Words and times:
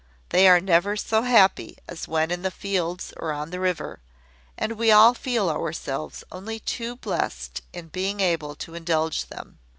They 0.29 0.47
are 0.47 0.59
never 0.59 0.97
so 0.97 1.21
happy 1.21 1.77
as 1.87 2.07
when 2.07 2.31
in 2.31 2.41
the 2.41 2.49
fields 2.49 3.13
or 3.17 3.31
on 3.31 3.51
the 3.51 3.59
river; 3.59 3.99
and 4.57 4.71
we 4.71 4.89
all 4.91 5.13
feel 5.13 5.47
ourselves 5.47 6.23
only 6.31 6.59
too 6.59 6.95
blest 6.95 7.61
in 7.71 7.89
being 7.89 8.19
able 8.19 8.55
to 8.55 8.73
indulge 8.73 9.27
them. 9.27 9.59